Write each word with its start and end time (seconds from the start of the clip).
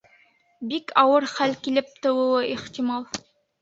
Бик 0.71 0.95
ауыр 1.03 1.29
хәл 1.35 1.55
килеп 1.69 1.95
тыуыуы 2.01 2.45
ихтимал. 2.59 3.11